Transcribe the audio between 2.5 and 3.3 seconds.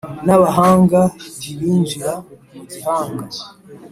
mu gihanga